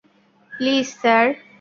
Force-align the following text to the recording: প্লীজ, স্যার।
প্লীজ, 0.51 0.87
স্যার। 1.01 1.25